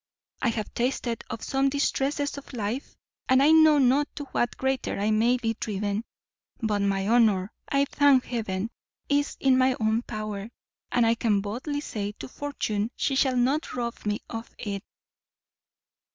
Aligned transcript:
I 0.41 0.47
have 0.49 0.73
tasted 0.73 1.23
of 1.29 1.43
some 1.43 1.69
distresses 1.69 2.35
of 2.35 2.53
life, 2.53 2.95
and 3.29 3.39
I 3.43 3.51
know 3.51 3.77
not 3.77 4.07
to 4.15 4.23
what 4.31 4.57
greater 4.57 4.99
I 4.99 5.11
may 5.11 5.37
be 5.37 5.53
driven, 5.53 6.05
but 6.59 6.81
my 6.81 7.07
honour, 7.07 7.51
I 7.69 7.85
thank 7.85 8.25
Heaven, 8.25 8.71
is 9.09 9.37
in 9.39 9.59
my 9.59 9.75
own 9.79 10.01
power, 10.01 10.49
and 10.91 11.05
I 11.05 11.13
can 11.13 11.39
boldly 11.41 11.81
say 11.81 12.13
to 12.13 12.27
Fortune 12.27 12.89
she 12.95 13.13
shall 13.13 13.37
not 13.37 13.75
rob 13.75 14.03
me 14.03 14.21
of 14.27 14.49
it." 14.57 14.83